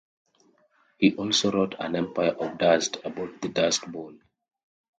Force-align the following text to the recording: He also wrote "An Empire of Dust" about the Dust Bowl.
He 0.97 1.13
also 1.15 1.51
wrote 1.51 1.75
"An 1.77 1.95
Empire 1.95 2.31
of 2.31 2.57
Dust" 2.57 2.97
about 3.05 3.39
the 3.39 3.49
Dust 3.49 3.83
Bowl. 3.91 4.15